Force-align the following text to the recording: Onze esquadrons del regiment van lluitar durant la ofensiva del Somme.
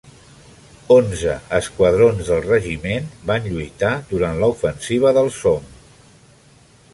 Onze 0.93 1.33
esquadrons 1.57 2.31
del 2.31 2.41
regiment 2.47 3.11
van 3.33 3.45
lluitar 3.51 3.93
durant 4.15 4.41
la 4.41 4.51
ofensiva 4.55 5.13
del 5.19 5.31
Somme. 5.37 6.11